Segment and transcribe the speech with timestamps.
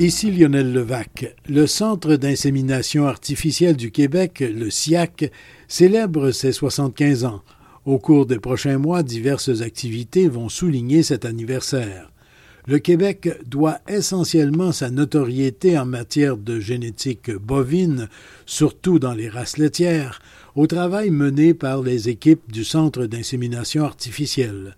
[0.00, 1.34] Ici Lionel Levac.
[1.48, 5.32] Le Centre d'insémination artificielle du Québec, le SIAC,
[5.66, 7.42] célèbre ses 75 ans.
[7.84, 12.12] Au cours des prochains mois, diverses activités vont souligner cet anniversaire.
[12.68, 18.08] Le Québec doit essentiellement sa notoriété en matière de génétique bovine,
[18.46, 20.20] surtout dans les races laitières,
[20.54, 24.76] au travail mené par les équipes du Centre d'insémination artificielle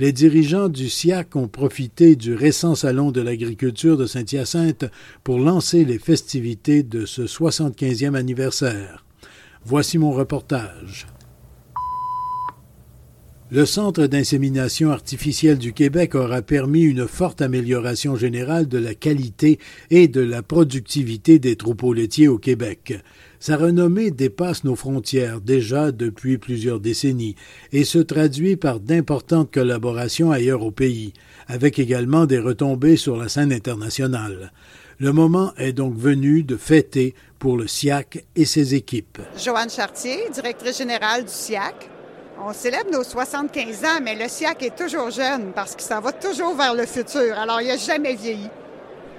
[0.00, 4.86] les dirigeants du SIAC ont profité du récent Salon de l'agriculture de Saint-Hyacinthe
[5.24, 9.04] pour lancer les festivités de ce 75e anniversaire.
[9.62, 11.06] Voici mon reportage.
[13.50, 19.58] Le Centre d'insémination artificielle du Québec aura permis une forte amélioration générale de la qualité
[19.90, 22.94] et de la productivité des troupeaux laitiers au Québec.
[23.42, 27.36] Sa renommée dépasse nos frontières déjà depuis plusieurs décennies
[27.72, 31.14] et se traduit par d'importantes collaborations ailleurs au pays,
[31.48, 34.52] avec également des retombées sur la scène internationale.
[34.98, 39.20] Le moment est donc venu de fêter pour le SIAC et ses équipes.
[39.42, 41.88] Joanne Chartier, directrice générale du SIAC.
[42.46, 46.12] On célèbre nos 75 ans, mais le SIAC est toujours jeune parce qu'il s'en va
[46.12, 47.38] toujours vers le futur.
[47.38, 48.50] Alors, il n'a jamais vieilli.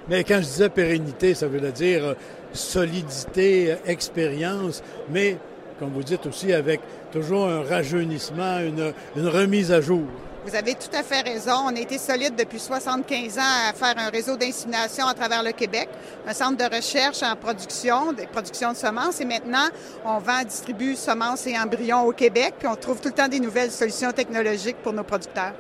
[0.08, 2.14] Mais quand je disais pérennité, ça veut dire euh,
[2.54, 5.38] solidité, expérience, mais,
[5.80, 10.04] comme vous dites aussi, avec toujours un rajeunissement, une, une remise à jour.
[10.44, 11.52] Vous avez tout à fait raison.
[11.66, 15.52] On a été solide depuis 75 ans à faire un réseau d'insémination à travers le
[15.52, 15.88] Québec,
[16.26, 19.22] un centre de recherche en production, de production de semences.
[19.22, 19.68] Et maintenant,
[20.04, 23.40] on vend, distribue semences et embryons au Québec, puis on trouve tout le temps des
[23.40, 25.54] nouvelles solutions technologiques pour nos producteurs.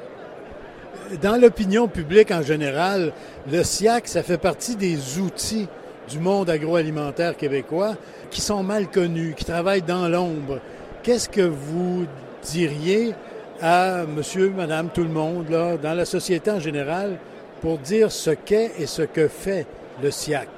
[1.21, 3.13] Dans l'opinion publique en général,
[3.51, 5.67] le SIAC, ça fait partie des outils
[6.11, 7.95] du monde agroalimentaire québécois
[8.29, 10.59] qui sont mal connus, qui travaillent dans l'ombre.
[11.03, 12.05] Qu'est-ce que vous
[12.43, 13.13] diriez
[13.61, 15.45] à monsieur, madame, tout le monde,
[15.81, 17.17] dans la société en général,
[17.61, 19.65] pour dire ce qu'est et ce que fait
[20.01, 20.49] le SIAC?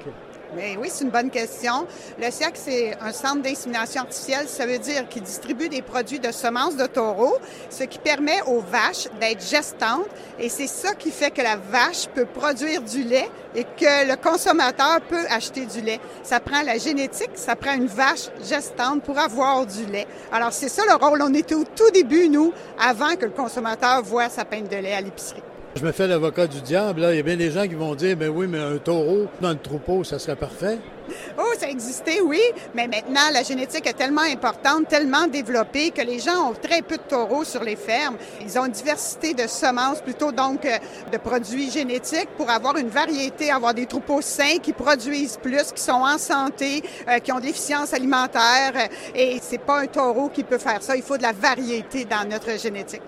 [0.56, 1.86] Oui, c'est une bonne question.
[2.18, 4.46] Le SIAC, c'est un centre d'insémination artificielle.
[4.48, 7.36] Ça veut dire qu'il distribue des produits de semences de taureaux,
[7.70, 10.06] ce qui permet aux vaches d'être gestantes.
[10.38, 14.16] Et c'est ça qui fait que la vache peut produire du lait et que le
[14.16, 16.00] consommateur peut acheter du lait.
[16.22, 20.06] Ça prend la génétique, ça prend une vache gestante pour avoir du lait.
[20.32, 21.20] Alors, c'est ça le rôle.
[21.22, 24.94] On était au tout début, nous, avant que le consommateur voit sa peine de lait
[24.94, 25.42] à l'épicerie.
[25.76, 27.00] Je me fais l'avocat du diable.
[27.00, 27.12] Là.
[27.12, 29.50] Il y a bien des gens qui vont dire, ben oui, mais un taureau dans
[29.50, 30.78] le troupeau, ça serait parfait.
[31.36, 32.40] Oh, ça existait, oui,
[32.74, 36.96] mais maintenant, la génétique est tellement importante, tellement développée que les gens ont très peu
[36.96, 38.16] de taureaux sur les fermes.
[38.40, 40.78] Ils ont une diversité de semences, plutôt donc euh,
[41.12, 45.82] de produits génétiques pour avoir une variété, avoir des troupeaux sains qui produisent plus, qui
[45.82, 48.72] sont en santé, euh, qui ont de l'efficience alimentaire.
[49.14, 50.96] Et c'est pas un taureau qui peut faire ça.
[50.96, 53.02] Il faut de la variété dans notre génétique.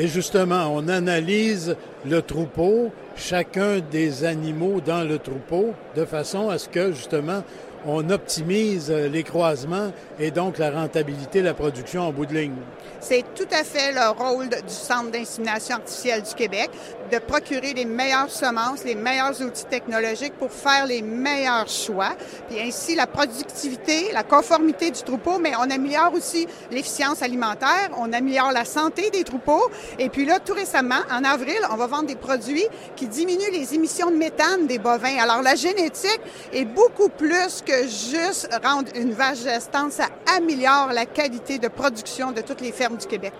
[0.00, 1.74] Et justement, on analyse
[2.06, 7.42] le troupeau, chacun des animaux dans le troupeau, de façon à ce que justement
[7.84, 12.54] on optimise les croisements et donc la rentabilité, la production en bout de ligne.
[13.00, 16.70] C'est tout à fait le rôle du Centre d'insémination artificielle du Québec,
[17.10, 22.10] de procurer les meilleures semences, les meilleurs outils technologiques pour faire les meilleurs choix,
[22.48, 28.12] puis ainsi la productivité, la conformité du troupeau, mais on améliore aussi l'efficience alimentaire, on
[28.12, 32.06] améliore la santé des troupeaux, et puis là, tout récemment, en avril, on va vendre
[32.06, 35.18] des produits qui diminuent les émissions de méthane des bovins.
[35.20, 36.20] Alors la génétique
[36.52, 42.32] est beaucoup plus que juste rendre une vache gestante, ça améliore la qualité de production
[42.32, 43.34] de toutes les fermes du Québec.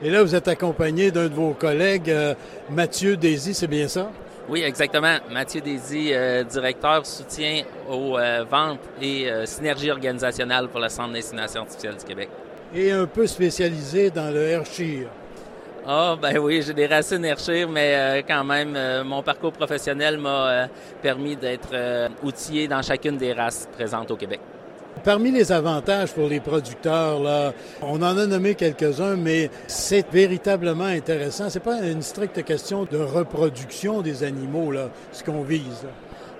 [0.00, 2.34] Et là, vous êtes accompagné d'un de vos collègues, euh,
[2.70, 4.12] Mathieu Désy, c'est bien ça?
[4.48, 5.16] Oui, exactement.
[5.28, 11.62] Mathieu Désy, euh, directeur soutien aux euh, ventes et synergie organisationnelle pour le Centre d'insémination
[11.62, 12.28] artificielle du Québec.
[12.72, 15.08] Et un peu spécialisé dans le Hershire.
[15.84, 20.68] Ah, ben oui, j'ai des racines Hershire, mais quand même, mon parcours professionnel m'a
[21.02, 24.40] permis d'être outillé dans chacune des races présentes au Québec.
[25.04, 27.52] Parmi les avantages pour les producteurs, là,
[27.82, 31.48] on en a nommé quelques-uns, mais c'est véritablement intéressant.
[31.50, 35.86] C'est pas une stricte question de reproduction des animaux, là, ce qu'on vise.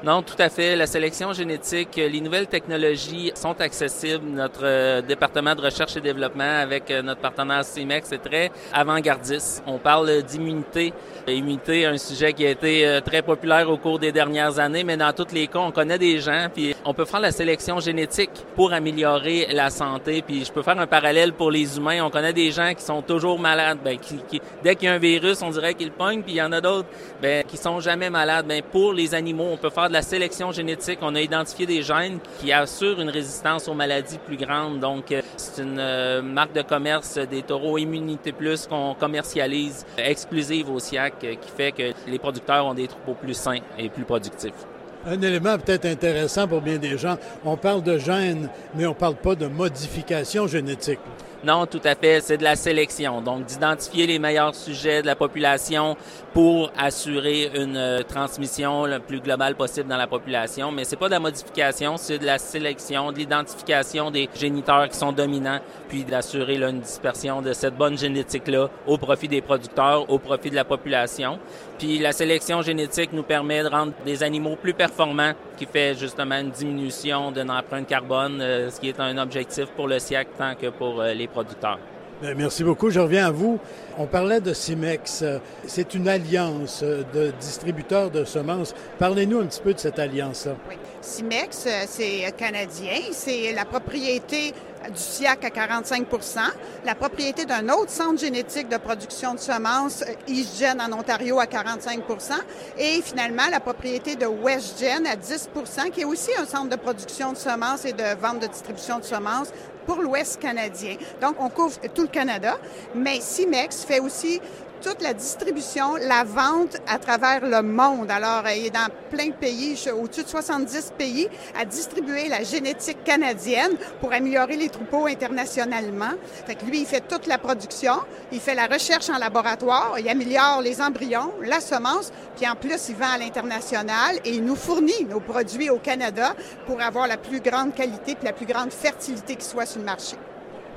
[0.04, 0.76] Non, tout à fait.
[0.76, 4.24] La sélection génétique, les nouvelles technologies sont accessibles.
[4.26, 9.60] Notre euh, département de recherche et développement avec euh, notre partenaire CIMEX est très avant-gardiste.
[9.66, 10.92] On parle d'immunité.
[11.26, 14.96] Immunité, un sujet qui a été euh, très populaire au cours des dernières années, mais
[14.96, 18.30] dans tous les cas, on connaît des gens, puis on peut faire la sélection génétique
[18.54, 20.22] pour améliorer la santé.
[20.22, 22.04] Puis je peux faire un parallèle pour les humains.
[22.04, 23.78] On connaît des gens qui sont toujours malades.
[23.84, 26.42] Ben, qui, dès qu'il y a un virus, on dirait qu'ils pognent, puis il y
[26.42, 26.88] en a d'autres
[27.20, 28.46] ben, qui sont jamais malades.
[28.46, 30.98] Ben, pour les animaux, on peut faire de la sélection génétique.
[31.02, 34.80] On a identifié des gènes qui assurent une résistance aux maladies plus grandes.
[34.80, 40.70] Donc, euh, c'est une euh, marque de commerce des taureaux Immunité Plus qu'on commercialise exclusive
[40.70, 44.04] au SIAC euh, qui fait que les producteurs ont des troupeaux plus sains et plus
[44.04, 44.66] productifs.
[45.06, 48.94] Un élément peut-être intéressant pour bien des gens, on parle de gènes, mais on ne
[48.94, 50.98] parle pas de modification génétique.
[51.44, 52.20] Non, tout à fait.
[52.20, 53.20] C'est de la sélection.
[53.20, 55.96] Donc, d'identifier les meilleurs sujets de la population
[56.32, 60.72] pour assurer une euh, transmission le plus globale possible dans la population.
[60.72, 64.96] Mais c'est pas de la modification, c'est de la sélection, de l'identification des géniteurs qui
[64.96, 70.18] sont dominants, puis d'assurer une dispersion de cette bonne génétique-là au profit des producteurs, au
[70.18, 71.38] profit de la population.
[71.78, 76.36] Puis la sélection génétique nous permet de rendre des animaux plus performants, qui fait justement
[76.36, 80.54] une diminution de l'empreinte carbone, euh, ce qui est un objectif pour le siècle tant
[80.54, 81.78] que pour euh, les producteurs.
[82.20, 82.90] Ben, merci beaucoup.
[82.90, 83.60] Je reviens à vous.
[83.96, 85.24] On parlait de CIMEX.
[85.66, 88.74] C'est une alliance de distributeurs de semences.
[88.98, 90.56] Parlez-nous un petit peu de cette alliance-là.
[90.68, 90.74] Oui.
[91.00, 92.98] CIMEX, euh, c'est canadien.
[93.12, 94.52] C'est la propriété
[94.88, 96.40] du SIAC à 45%
[96.84, 102.34] la propriété d'un autre centre génétique de production de semences, EastGen en Ontario à 45%
[102.78, 107.32] et finalement la propriété de WestGen à 10% qui est aussi un centre de production
[107.32, 109.52] de semences et de vente de distribution de semences
[109.88, 110.96] pour l'Ouest canadien.
[111.22, 112.58] Donc, on couvre tout le Canada,
[112.94, 114.38] mais CIMEX fait aussi
[114.80, 118.10] toute la distribution, la vente à travers le monde.
[118.10, 121.28] Alors, il est dans plein de pays, au-dessus de 70 pays,
[121.58, 126.12] à distribuer la génétique canadienne pour améliorer les troupeaux internationalement.
[126.46, 127.94] Fait que lui, il fait toute la production,
[128.32, 132.88] il fait la recherche en laboratoire, il améliore les embryons, la semence, puis en plus,
[132.88, 136.34] il vend à l'international et il nous fournit nos produits au Canada
[136.66, 139.86] pour avoir la plus grande qualité et la plus grande fertilité qui soit sur le
[139.86, 140.16] marché.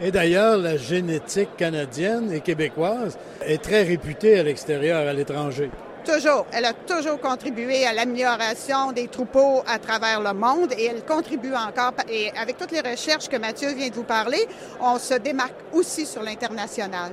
[0.03, 5.69] Et d'ailleurs, la génétique canadienne et québécoise est très réputée à l'extérieur, à l'étranger.
[6.03, 6.47] Toujours.
[6.51, 11.53] Elle a toujours contribué à l'amélioration des troupeaux à travers le monde et elle contribue
[11.53, 11.93] encore.
[12.11, 14.47] Et avec toutes les recherches que Mathieu vient de vous parler,
[14.81, 17.11] on se démarque aussi sur l'international.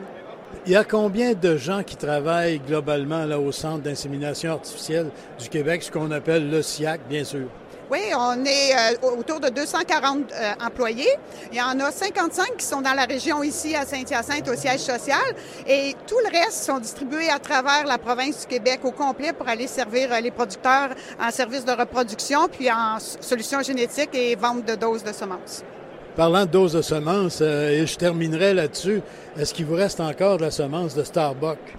[0.64, 5.50] Il y a combien de gens qui travaillent globalement là, au Centre d'insémination artificielle du
[5.50, 7.48] Québec, ce qu'on appelle le SIAC, bien sûr?
[7.90, 11.08] Oui, on est euh, autour de 240 euh, employés.
[11.50, 14.80] Il y en a 55 qui sont dans la région ici à Saint-Hyacinthe au siège
[14.80, 15.24] social
[15.66, 19.48] et tout le reste sont distribués à travers la province du Québec au complet pour
[19.48, 24.66] aller servir euh, les producteurs en service de reproduction puis en solutions génétiques et vente
[24.66, 25.64] de doses de semences.
[26.18, 29.02] Parlant de doses de semences, euh, et je terminerai là-dessus,
[29.38, 31.58] est-ce qu'il vous reste encore de la semence de Starbucks?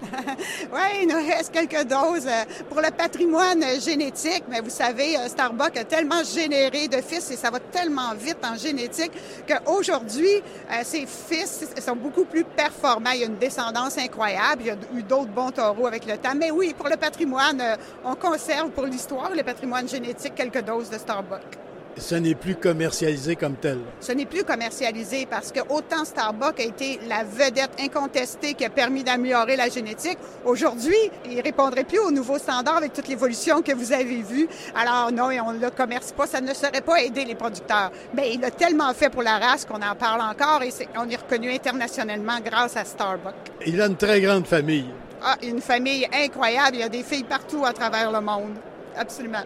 [0.72, 5.28] oui, il nous reste quelques doses euh, pour le patrimoine génétique, mais vous savez, euh,
[5.28, 9.12] Starbucks a tellement généré de fils et ça va tellement vite en génétique
[9.46, 10.42] qu'aujourd'hui,
[10.84, 13.10] ces fils sont beaucoup plus performants.
[13.12, 14.62] Il y a une descendance incroyable.
[14.62, 16.34] Il y a eu d'autres bons taureaux avec le temps.
[16.34, 17.62] Mais oui, pour le patrimoine,
[18.06, 21.59] on conserve pour l'histoire, le patrimoine génétique, quelques doses de Starbucks
[22.00, 23.78] ce n'est plus commercialisé comme tel.
[24.00, 28.70] Ce n'est plus commercialisé parce que autant Starbucks a été la vedette incontestée qui a
[28.70, 33.62] permis d'améliorer la génétique, aujourd'hui, il ne répondrait plus aux nouveaux standards avec toute l'évolution
[33.62, 34.48] que vous avez vue.
[34.74, 37.92] Alors non, on ne le commerce pas, ça ne serait pas aider les producteurs.
[38.14, 41.16] Mais il a tellement fait pour la race qu'on en parle encore et on est
[41.16, 43.34] reconnu internationalement grâce à Starbucks.
[43.66, 44.86] Il a une très grande famille.
[45.22, 46.76] Ah, une famille incroyable.
[46.76, 48.54] Il y a des filles partout à travers le monde.
[48.96, 49.44] Absolument.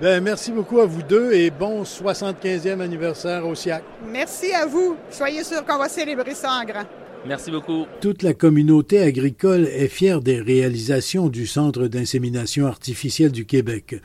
[0.00, 3.84] Bien, merci beaucoup à vous deux et bon 75e anniversaire au SIAC.
[4.10, 4.96] Merci à vous.
[5.10, 6.86] Soyez sûrs qu'on va célébrer ça en grand.
[7.26, 7.84] Merci beaucoup.
[8.00, 13.96] Toute la communauté agricole est fière des réalisations du Centre d'insémination artificielle du Québec.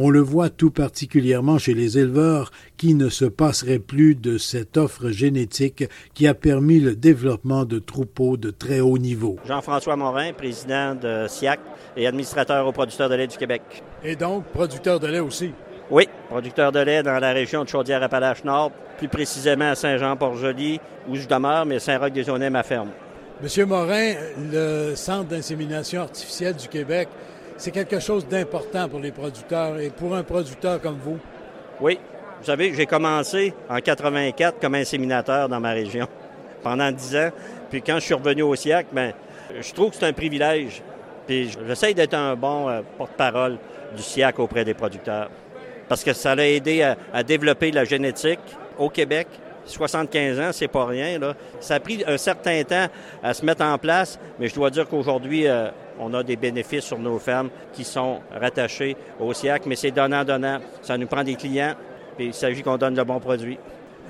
[0.00, 4.76] On le voit tout particulièrement chez les éleveurs qui ne se passeraient plus de cette
[4.76, 5.82] offre génétique
[6.14, 9.38] qui a permis le développement de troupeaux de très haut niveau.
[9.44, 11.58] Jean-François Morin, président de SIAC
[11.96, 13.82] et administrateur aux producteurs de lait du Québec.
[14.04, 15.50] Et donc, producteur de lait aussi?
[15.90, 20.78] Oui, producteur de lait dans la région de Chaudière-Appalaches-Nord, plus précisément à Saint-Jean-Port-Joli,
[21.08, 22.90] où je demeure, mais Saint-Roch-des-Aunais, ma ferme.
[23.42, 24.14] Monsieur Morin,
[24.52, 27.08] le Centre d'insémination artificielle du Québec
[27.58, 31.18] c'est quelque chose d'important pour les producteurs et pour un producteur comme vous.
[31.80, 31.98] Oui.
[32.40, 36.06] Vous savez, j'ai commencé en 84 comme inséminateur dans ma région
[36.62, 37.30] pendant 10 ans.
[37.68, 39.12] Puis quand je suis revenu au SIAC, ben,
[39.60, 40.82] je trouve que c'est un privilège
[41.26, 43.58] Puis j'essaie d'être un bon euh, porte-parole
[43.94, 45.30] du SIAC auprès des producteurs.
[45.88, 48.40] Parce que ça a aidé à, développer la génétique
[48.78, 49.26] au Québec.
[49.68, 51.18] 75 ans, c'est pas rien.
[51.18, 51.34] Là.
[51.60, 52.86] Ça a pris un certain temps
[53.22, 55.68] à se mettre en place, mais je dois dire qu'aujourd'hui, euh,
[56.00, 60.58] on a des bénéfices sur nos fermes qui sont rattachés au SIAC, mais c'est donnant-donnant.
[60.82, 61.74] Ça nous prend des clients,
[62.16, 63.58] puis il s'agit qu'on donne le bon produit.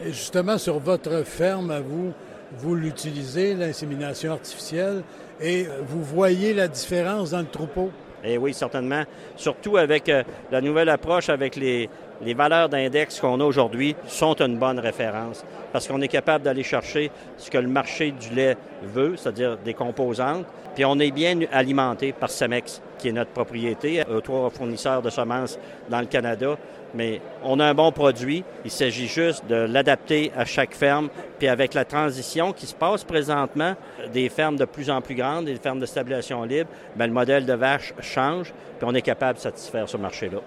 [0.04, 2.12] Et justement, sur votre ferme, à vous,
[2.56, 5.02] vous l'utilisez, l'insémination artificielle,
[5.40, 7.90] et vous voyez la différence dans le troupeau?
[8.24, 9.04] Eh oui, certainement.
[9.36, 11.88] Surtout avec euh, la nouvelle approche avec les,
[12.22, 16.62] les valeurs d'index qu'on a aujourd'hui sont une bonne référence parce qu'on est capable d'aller
[16.62, 21.40] chercher ce que le marché du lait veut, c'est-à-dire des composantes, puis on est bien
[21.52, 25.58] alimenté par Cemex, qui est notre propriété, euh, trois fournisseurs de semences
[25.88, 26.56] dans le Canada.
[26.94, 28.44] Mais on a un bon produit.
[28.64, 31.08] Il s'agit juste de l'adapter à chaque ferme.
[31.38, 33.75] Puis avec la transition qui se passe présentement,
[34.12, 37.44] des fermes de plus en plus grandes, des fermes de stabilisation libre, bien, le modèle
[37.44, 40.38] de vache change, puis on est capable de satisfaire ce marché-là.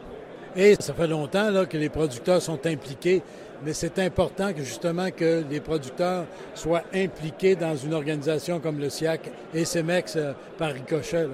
[0.55, 3.21] Et ça fait longtemps là, que les producteurs sont impliqués,
[3.63, 8.89] mais c'est important que justement que les producteurs soient impliqués dans une organisation comme le
[8.89, 11.27] SIAC et CEMEX euh, par ricochet.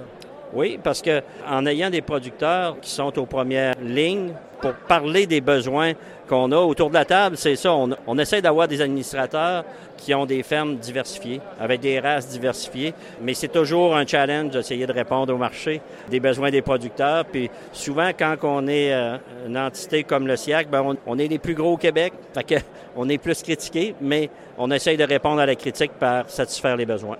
[0.52, 5.40] Oui, parce que en ayant des producteurs qui sont aux premières lignes pour parler des
[5.40, 5.92] besoins
[6.28, 7.72] qu'on a autour de la table, c'est ça.
[7.72, 9.64] On, essaie d'avoir des administrateurs
[9.96, 14.86] qui ont des fermes diversifiées, avec des races diversifiées, mais c'est toujours un challenge d'essayer
[14.86, 17.24] de répondre au marché des besoins des producteurs.
[17.24, 21.38] Puis souvent, quand on est euh, une entité comme le SIAC, ben on, est les
[21.38, 22.64] plus gros au Québec, fait
[22.96, 24.28] on est plus critiqué, mais
[24.58, 27.16] on essaye de répondre à la critique par satisfaire les besoins.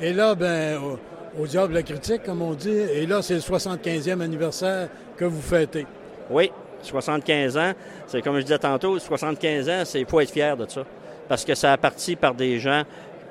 [0.00, 0.78] Et là, ben,
[1.38, 5.42] au, diable la critique, comme on dit, et là, c'est le 75e anniversaire que vous
[5.42, 5.86] fêtez.
[6.30, 6.50] Oui,
[6.82, 7.72] 75 ans,
[8.06, 10.84] c'est comme je disais tantôt, 75 ans, c'est faut être fier de ça.
[11.28, 12.82] Parce que ça a parti par des gens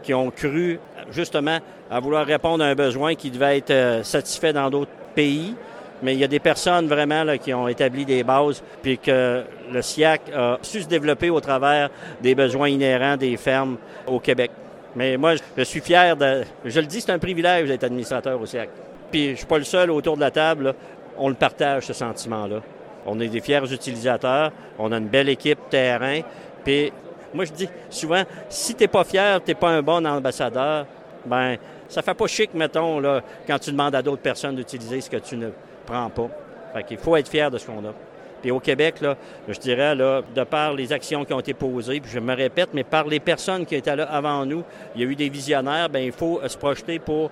[0.03, 0.79] qui ont cru
[1.11, 5.55] justement à vouloir répondre à un besoin qui devait être euh, satisfait dans d'autres pays.
[6.01, 9.43] Mais il y a des personnes vraiment là, qui ont établi des bases, puis que
[9.71, 11.89] le SIAC a su se développer au travers
[12.21, 13.77] des besoins inhérents des fermes
[14.07, 14.49] au Québec.
[14.95, 16.43] Mais moi, je suis fier de.
[16.65, 18.69] Je le dis, c'est un privilège d'être administrateur au SIAC.
[19.11, 20.73] Puis je suis pas le seul autour de la table.
[21.17, 22.61] On le partage, ce sentiment-là.
[23.05, 26.21] On est des fiers utilisateurs, on a une belle équipe terrain.
[26.63, 26.91] Puis
[27.33, 30.85] moi, je dis souvent, si t'es pas fier, t'es pas un bon ambassadeur,
[31.25, 31.57] ben
[31.87, 35.17] ça fait pas chic, mettons, là, quand tu demandes à d'autres personnes d'utiliser ce que
[35.17, 35.49] tu ne
[35.85, 36.29] prends pas.
[36.73, 37.93] Fait qu'il faut être fier de ce qu'on a.
[38.41, 39.15] Puis au Québec, là,
[39.47, 42.69] je dirais, là, de par les actions qui ont été posées, puis je me répète,
[42.73, 44.63] mais par les personnes qui étaient là avant nous,
[44.95, 47.31] il y a eu des visionnaires, bien, il faut se projeter pour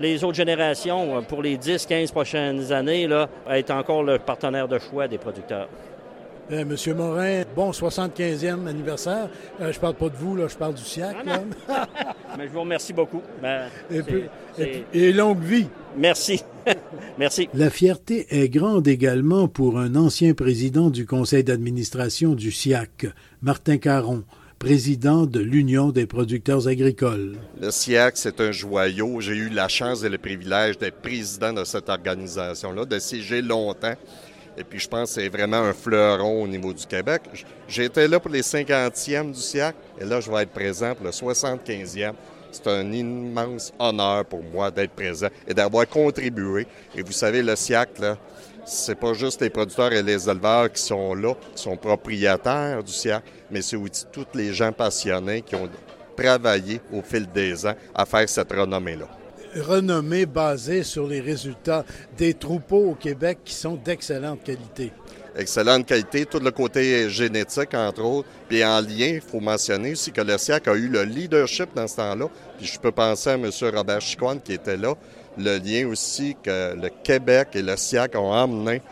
[0.00, 4.78] les autres générations, euh, pour les 10-15 prochaines années, là, être encore le partenaire de
[4.78, 5.68] choix des producteurs.
[6.50, 9.28] Euh, Monsieur Morin, bon 75e anniversaire.
[9.60, 11.22] Euh, je parle pas de vous, là, je parle du siècle.
[12.38, 13.22] Mais je vous remercie beaucoup.
[13.40, 13.66] Ben,
[14.92, 15.68] et, longue vie.
[15.96, 16.42] Merci.
[17.18, 17.48] Merci.
[17.54, 23.06] La fierté est grande également pour un ancien président du conseil d'administration du SIAC,
[23.42, 24.24] Martin Caron
[24.60, 27.38] président de l'Union des producteurs agricoles.
[27.58, 29.18] Le SIAC, c'est un joyau.
[29.22, 33.94] J'ai eu la chance et le privilège d'être président de cette organisation-là, de siéger longtemps.
[34.58, 37.22] Et puis, je pense que c'est vraiment un fleuron au niveau du Québec.
[37.68, 41.12] J'étais là pour les 50e du SIAC et là, je vais être présent pour le
[41.12, 42.12] 75e.
[42.52, 46.66] C'est un immense honneur pour moi d'être présent et d'avoir contribué.
[46.96, 48.16] Et vous savez, le SIAC, là,
[48.64, 52.92] c'est pas juste les producteurs et les éleveurs qui sont là, qui sont propriétaires du
[52.92, 55.68] SIAC, mais c'est aussi tous les gens passionnés qui ont
[56.16, 59.08] travaillé au fil des ans à faire cette renommée-là.
[59.56, 61.84] Renommée basée sur les résultats
[62.16, 64.92] des troupeaux au Québec qui sont d'excellente qualité.
[65.36, 68.28] Excellente qualité, tout le côté génétique, entre autres.
[68.48, 71.86] Puis en lien, il faut mentionner aussi que le SIAC a eu le leadership dans
[71.86, 72.28] ce temps-là.
[72.58, 73.48] Puis je peux penser à M.
[73.74, 74.94] Robert Chicoine qui était là,
[75.38, 78.82] le lien aussi que le Québec et le SIAC ont emmené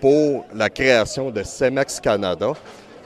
[0.00, 2.52] pour la création de CEMEX Canada,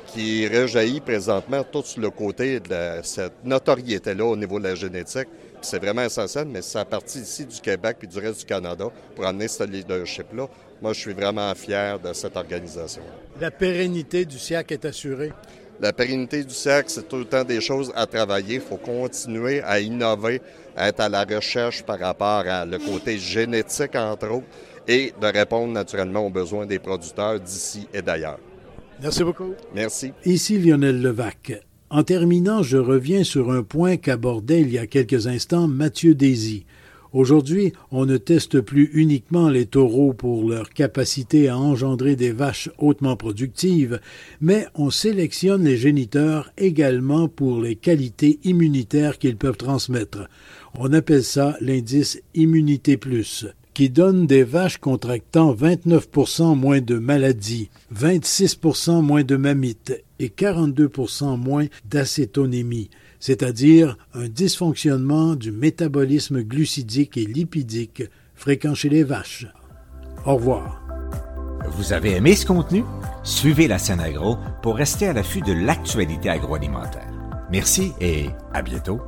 [0.09, 5.29] qui rejaillit présentement tout le côté de cette notoriété-là au niveau de la génétique.
[5.63, 9.25] C'est vraiment essentiel, mais ça partie ici du Québec puis du reste du Canada pour
[9.25, 10.49] amener ce leadership-là.
[10.83, 13.03] Moi, je suis vraiment fier de cette organisation.
[13.41, 15.33] La pérennité du SIAC est assurée.
[15.81, 18.57] La pérennité du SIAC, c'est tout le temps des choses à travailler.
[18.57, 20.43] Il faut continuer à innover,
[20.77, 24.47] être à la recherche par rapport à le côté génétique, entre autres,
[24.89, 28.39] et de répondre naturellement aux besoins des producteurs d'ici et d'ailleurs.
[29.01, 29.55] Merci beaucoup.
[29.75, 30.13] Merci.
[30.25, 31.53] Ici Lionel Levac.
[31.93, 36.65] En terminant, je reviens sur un point qu'abordait il y a quelques instants Mathieu Désy.
[37.13, 42.71] Aujourd'hui, on ne teste plus uniquement les taureaux pour leur capacité à engendrer des vaches
[42.79, 44.01] hautement productives,
[44.41, 50.31] mais on sélectionne les géniteurs également pour les qualités immunitaires qu'ils peuvent transmettre.
[50.79, 53.45] On appelle ça l'indice Immunité Plus.
[53.75, 61.37] qui donne des vaches contractant 29% moins de maladies, 26% moins de mammites et 42%
[61.37, 69.47] moins d'acétonémie, c'est-à-dire un dysfonctionnement du métabolisme glucidique et lipidique fréquent chez les vaches.
[70.25, 70.83] Au revoir.
[71.77, 72.85] Vous avez aimé ce contenu?
[73.23, 77.09] Suivez la scène agro pour rester à l'affût de l'actualité agroalimentaire.
[77.51, 79.01] Merci et à bientôt.